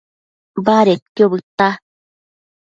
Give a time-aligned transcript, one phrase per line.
[0.65, 1.69] Badedquio bëdta